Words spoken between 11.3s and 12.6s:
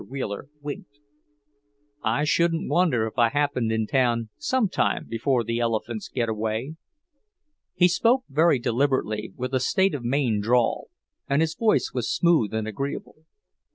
his voice was smooth